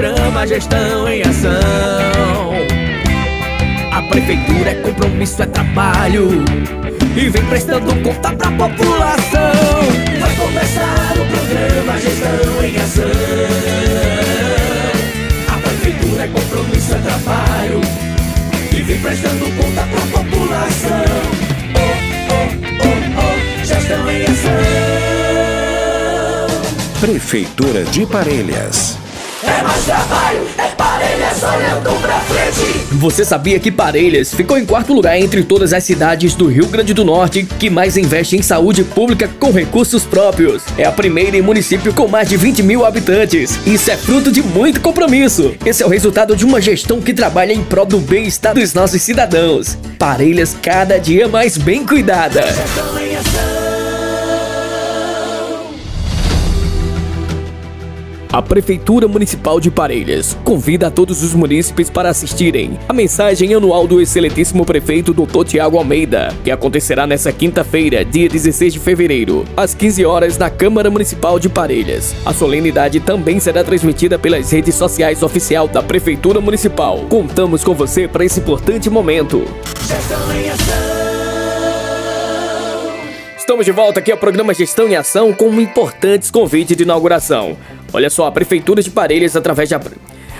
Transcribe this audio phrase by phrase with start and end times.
[0.00, 1.50] programa Gestão em Ação.
[3.92, 6.42] A prefeitura é compromisso, é trabalho.
[7.14, 9.52] E vem prestando conta pra população.
[10.18, 13.10] Vai começar o programa Gestão em Ação.
[15.48, 17.80] A prefeitura é compromisso, é trabalho.
[18.72, 21.04] E vem prestando conta pra população.
[21.76, 21.80] Oh,
[22.32, 22.48] oh,
[22.86, 24.60] oh, oh, gestão em ação.
[27.00, 28.99] Prefeitura de Parelhas.
[29.50, 32.86] É mais trabalho, é Parelhas olhando pra frente.
[32.92, 36.94] Você sabia que Parelhas ficou em quarto lugar entre todas as cidades do Rio Grande
[36.94, 40.62] do Norte que mais investe em saúde pública com recursos próprios?
[40.78, 43.58] É a primeira em município com mais de 20 mil habitantes.
[43.66, 45.52] Isso é fruto de muito compromisso.
[45.66, 49.02] Esse é o resultado de uma gestão que trabalha em prol do bem-estar dos nossos
[49.02, 49.76] cidadãos.
[49.98, 52.44] Parelhas cada dia mais bem cuidada.
[58.32, 63.88] A Prefeitura Municipal de Parelhas convida a todos os munícipes para assistirem a mensagem anual
[63.88, 65.44] do excelentíssimo prefeito Dr.
[65.44, 70.88] Tiago Almeida, que acontecerá nesta quinta-feira, dia 16 de fevereiro, às 15 horas na Câmara
[70.88, 72.14] Municipal de Parelhas.
[72.24, 77.00] A solenidade também será transmitida pelas redes sociais oficial da Prefeitura Municipal.
[77.08, 79.44] Contamos com você para esse importante momento.
[79.88, 80.89] Gestão.
[83.50, 87.58] Estamos de volta aqui ao programa Gestão em Ação com um importante convite de inauguração.
[87.92, 89.80] Olha só, a Prefeitura de Parelhas, através da.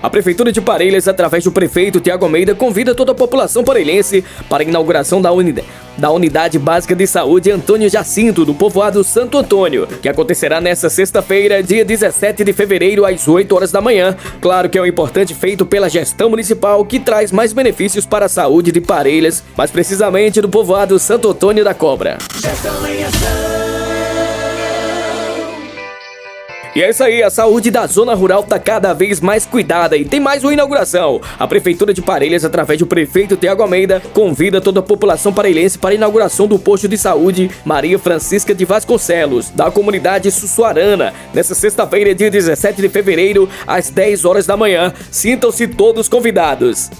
[0.00, 4.62] A Prefeitura de Parelhas, através do prefeito Tiago Almeida, convida toda a população parelhense para
[4.62, 9.86] a inauguração da unidade, da Unidade Básica de Saúde Antônio Jacinto, do povoado Santo Antônio,
[10.00, 14.16] que acontecerá nesta sexta-feira, dia 17 de fevereiro, às 8 horas da manhã.
[14.40, 18.28] Claro que é um importante feito pela gestão municipal que traz mais benefícios para a
[18.28, 22.18] saúde de Parelhas, mais precisamente do povoado Santo Antônio da Cobra.
[22.40, 23.71] Gestão em ação.
[26.74, 30.06] E é isso aí, a saúde da zona rural tá cada vez mais cuidada e
[30.06, 31.20] tem mais uma inauguração.
[31.38, 35.90] A Prefeitura de Parelhas, através do prefeito Tiago Almeida, convida toda a população parelhense para
[35.90, 42.14] a inauguração do posto de saúde Maria Francisca de Vasconcelos, da comunidade Sussuarana, nesta sexta-feira,
[42.14, 44.94] dia 17 de fevereiro, às 10 horas da manhã.
[45.10, 46.90] Sintam-se todos convidados.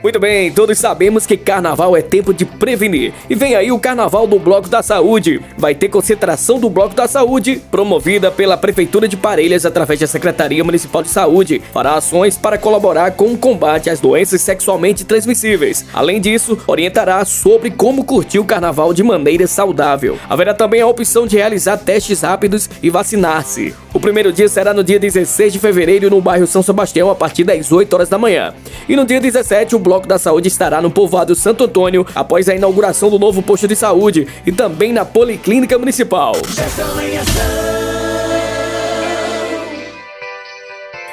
[0.00, 3.12] Muito bem, todos sabemos que carnaval é tempo de prevenir.
[3.28, 5.40] E vem aí o carnaval do Bloco da Saúde.
[5.56, 10.62] Vai ter concentração do Bloco da Saúde, promovida pela Prefeitura de Parelhas através da Secretaria
[10.62, 11.60] Municipal de Saúde.
[11.72, 15.84] Fará ações para colaborar com o combate às doenças sexualmente transmissíveis.
[15.92, 20.16] Além disso, orientará sobre como curtir o carnaval de maneira saudável.
[20.28, 23.74] Haverá também a opção de realizar testes rápidos e vacinar-se.
[23.98, 27.42] O primeiro dia será no dia 16 de fevereiro no bairro São Sebastião a partir
[27.42, 28.54] das 8 horas da manhã.
[28.88, 32.54] E no dia 17 o Bloco da Saúde estará no povoado Santo Antônio após a
[32.54, 36.34] inauguração do novo posto de saúde e também na Policlínica Municipal.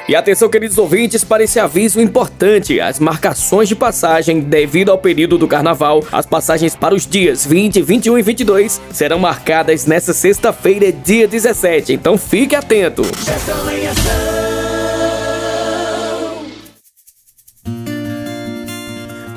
[0.08, 5.36] E atenção, queridos ouvintes, para esse aviso importante: as marcações de passagem devido ao período
[5.36, 10.92] do carnaval, as passagens para os dias 20, 21 e 22 serão marcadas nesta sexta-feira,
[10.92, 11.92] dia 17.
[11.92, 13.02] Então fique atento.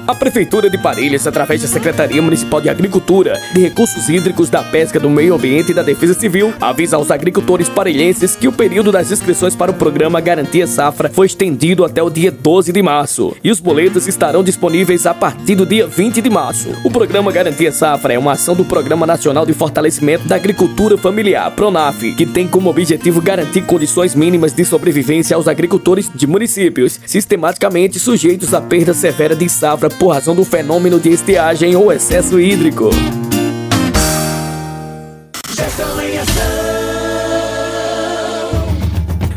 [0.10, 5.00] A Prefeitura de Parelhas, através da Secretaria Municipal de Agricultura, de Recursos Hídricos, da Pesca,
[5.00, 9.12] do Meio Ambiente e da Defesa Civil, avisa aos agricultores parelhenses que o período das
[9.12, 13.52] inscrições para o programa Garantia Safra foi estendido até o dia 12 de março e
[13.52, 16.70] os boletos estarão disponíveis a partir do dia 20 de março.
[16.84, 21.52] O programa Garantia Safra é uma ação do Programa Nacional de Fortalecimento da Agricultura Familiar,
[21.52, 28.00] PRONAF, que tem como objetivo garantir condições mínimas de sobrevivência aos agricultores de municípios sistematicamente
[28.00, 32.90] sujeitos à perda severa de safra por razão do fenômeno de estiagem ou excesso hídrico.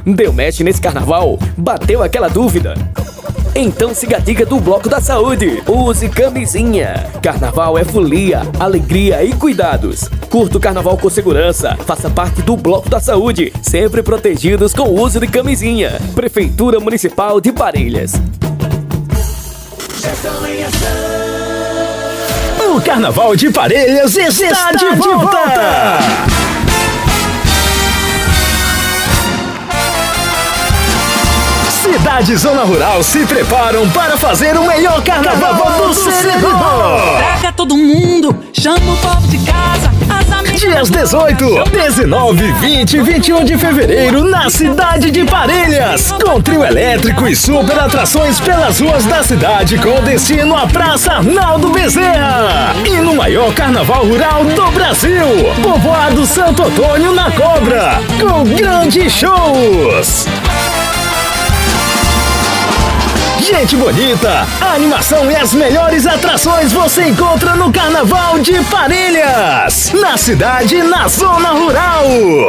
[0.06, 1.38] Deu match nesse carnaval?
[1.56, 2.74] Bateu aquela dúvida?
[3.54, 5.62] Então siga a dica do Bloco da Saúde.
[5.68, 7.06] Use camisinha.
[7.22, 10.08] Carnaval é folia, alegria e cuidados.
[10.30, 11.76] Curta o carnaval com segurança.
[11.86, 16.00] Faça parte do Bloco da Saúde, sempre protegidos com o uso de camisinha.
[16.14, 18.14] Prefeitura Municipal de Parelhas.
[20.22, 20.88] Gestão em ação.
[22.76, 25.98] O Carnaval de Parelhas está, de, volta.
[31.82, 37.16] Cidade e Zona Rural se preparam para fazer o melhor carnaval, do servidor.
[37.16, 38.91] Traga todo mundo, chama
[40.82, 46.10] Dias 18, 19, 20 e 21 de fevereiro na cidade de Parelhas.
[46.10, 51.70] Com trio elétrico e super atrações pelas ruas da cidade com destino à Praça Arnaldo
[51.70, 52.74] Bezerra.
[52.84, 55.26] E no maior carnaval rural do Brasil,
[55.62, 58.00] povoado Santo Antônio na Cobra.
[58.18, 60.26] Com grandes shows.
[63.52, 70.16] Gente bonita, a animação e as melhores atrações você encontra no Carnaval de Parelhas, na
[70.16, 72.06] cidade na zona rural.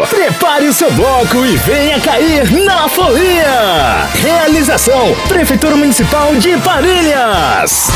[0.10, 4.08] Prepare o seu bloco e venha cair na folia.
[4.16, 7.92] Realização: Prefeitura Municipal de Parelhas.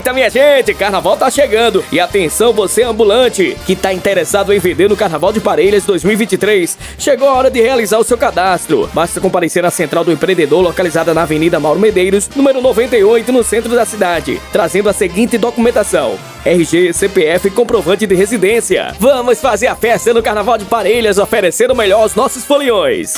[0.00, 1.84] Eita, minha gente, carnaval tá chegando.
[1.92, 6.78] E atenção, você ambulante que tá interessado em vender no Carnaval de Parelhas 2023.
[6.98, 8.88] Chegou a hora de realizar o seu cadastro.
[8.94, 13.74] Basta comparecer à Central do Empreendedor, localizada na Avenida Mauro Medeiros, número 98, no centro
[13.74, 18.94] da cidade, trazendo a seguinte documentação: RG, CPF e comprovante de residência.
[18.98, 23.16] Vamos fazer a festa no Carnaval de Parelhas, oferecendo melhor aos nossos foliões.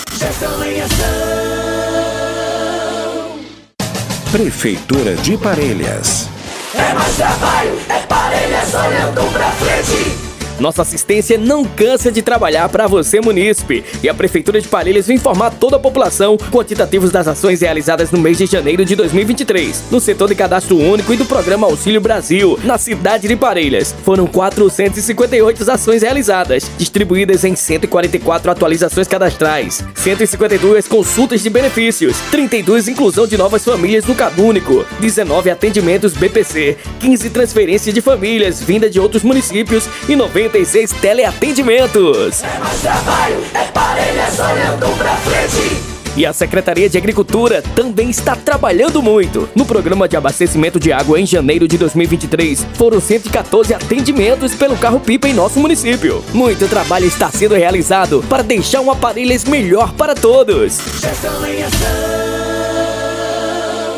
[4.33, 6.32] Prefeitura de Parelhas.
[6.75, 10.22] É mais trabalho, é Parelhas olhando pra frente.
[10.63, 13.83] Nossa assistência não cansa de trabalhar para você, munícipe.
[14.01, 18.21] E a Prefeitura de Parelhas vai informar toda a população quantitativos das ações realizadas no
[18.21, 22.57] mês de janeiro de 2023, no setor de cadastro único e do programa Auxílio Brasil,
[22.63, 23.93] na cidade de Parelhas.
[24.05, 33.27] Foram 458 ações realizadas, distribuídas em 144 atualizações cadastrais, 152 consultas de benefícios, 32 inclusão
[33.27, 39.25] de novas famílias no Cadúnico, 19 atendimentos BPC, 15 transferências de famílias vinda de outros
[39.25, 42.45] municípios e 90 96 teleatendimentos.
[42.45, 45.83] É mais trabalho, é Parelhas olhando pra frente.
[46.15, 49.49] E a Secretaria de Agricultura também está trabalhando muito.
[49.55, 55.27] No programa de abastecimento de água em janeiro de 2023, foram 114 atendimentos pelo carro-pipa
[55.27, 56.23] em nosso município.
[56.35, 60.79] Muito trabalho está sendo realizado para deixar um Aparelhas melhor para todos.
[61.01, 61.89] Gestão em ação.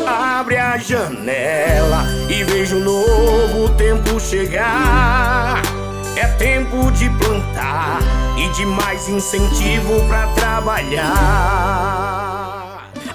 [0.07, 5.74] Abre a janela e veja um novo tempo chegar.
[6.17, 7.99] É tempo de plantar
[8.37, 11.65] e de mais incentivo pra trabalhar.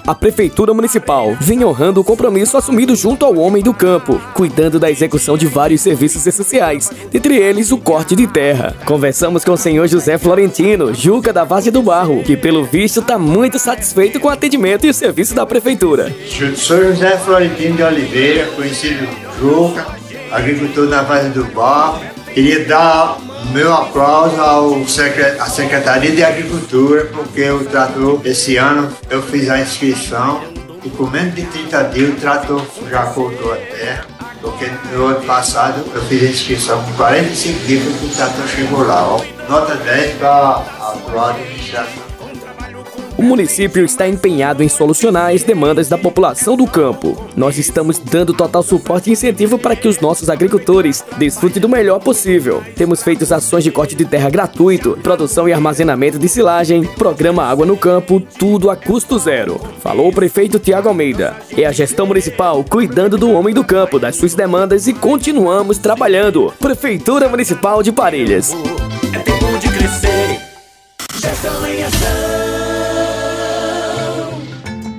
[0.05, 4.91] A Prefeitura Municipal vem honrando o compromisso assumido junto ao homem do campo, cuidando da
[4.91, 8.75] execução de vários serviços essenciais, dentre eles o corte de terra.
[8.85, 13.17] Conversamos com o senhor José Florentino, Juca da Vase do Barro, que pelo visto está
[13.17, 16.15] muito satisfeito com o atendimento e o serviço da Prefeitura.
[16.55, 19.07] Sou José Florentino de Oliveira, conhecido
[19.39, 19.87] Juca,
[20.31, 22.20] agricultor da Vase do Barro.
[22.33, 23.17] Queria dar
[23.51, 29.49] meu aplauso ao secre- à Secretaria de Agricultura, porque o trator, esse ano, eu fiz
[29.49, 30.41] a inscrição
[30.83, 34.05] e com menos de 30 dias o trator já cortou a terra.
[34.41, 38.87] Porque no ano passado eu fiz a inscrição com 45 dias que o trator chegou
[38.87, 39.03] lá.
[39.07, 39.21] Ó.
[39.49, 42.10] Nota 10 para a administração.
[43.17, 47.17] O município está empenhado em solucionar as demandas da população do campo.
[47.35, 51.99] Nós estamos dando total suporte e incentivo para que os nossos agricultores desfrutem do melhor
[51.99, 52.63] possível.
[52.75, 57.65] Temos feito ações de corte de terra gratuito, produção e armazenamento de silagem, programa Água
[57.65, 59.59] no Campo, tudo a custo zero.
[59.79, 61.35] Falou o prefeito Tiago Almeida.
[61.55, 66.53] É a gestão municipal cuidando do homem do campo, das suas demandas e continuamos trabalhando.
[66.59, 68.53] Prefeitura Municipal de Parelhas.
[69.13, 70.39] É tempo de crescer.
[71.13, 72.40] Gestão em ação.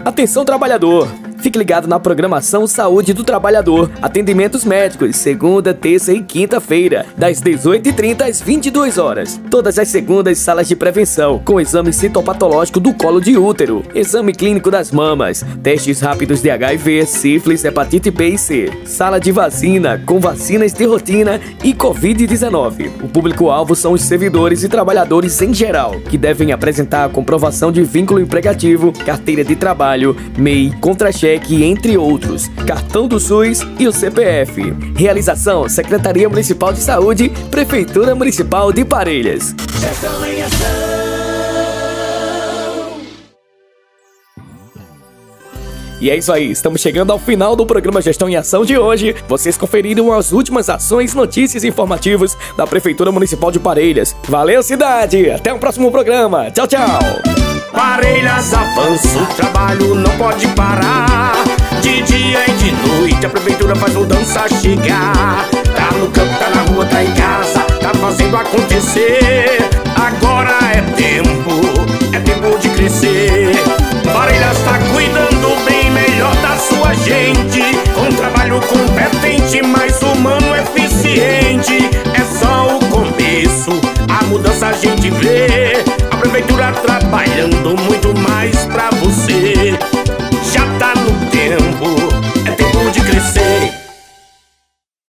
[0.05, 1.09] Atenção trabalhador!
[1.53, 3.91] Fique ligado na programação Saúde do Trabalhador.
[4.01, 9.39] Atendimentos médicos, segunda, terça e quinta-feira, das 18h30 às 22 horas.
[9.51, 14.71] Todas as segundas, salas de prevenção, com exame citopatológico do colo de útero, exame clínico
[14.71, 20.19] das mamas, testes rápidos de HIV, sífilis, hepatite B e C, sala de vacina, com
[20.19, 22.93] vacinas de rotina e Covid-19.
[23.03, 27.83] O público-alvo são os servidores e trabalhadores em geral, que devem apresentar a comprovação de
[27.83, 34.75] vínculo empregativo, carteira de trabalho, MEI, contra-cheque, entre outros, cartão do SUS e o CPF.
[34.97, 39.55] Realização: Secretaria Municipal de Saúde, Prefeitura Municipal de Parelhas.
[39.81, 40.93] Gestão em ação.
[46.03, 49.15] E é isso aí, estamos chegando ao final do programa Gestão em Ação de hoje.
[49.29, 54.17] Vocês conferiram as últimas ações, notícias e informativos da Prefeitura Municipal de Parelhas.
[54.25, 55.31] Valeu, cidade!
[55.31, 56.51] Até o próximo programa.
[56.51, 57.42] Tchau, tchau!
[57.73, 61.33] Parelhas avança, o trabalho não pode parar.
[61.81, 65.49] De dia e de noite a prefeitura faz mudança chegar.
[65.75, 69.59] Tá no campo, tá na rua, tá em casa, tá fazendo acontecer.
[69.97, 71.51] Agora é tempo,
[72.15, 73.42] é tempo de crescer.